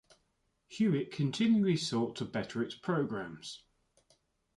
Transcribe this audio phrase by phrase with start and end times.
[0.67, 3.65] Hewitt continually sought to better its programs.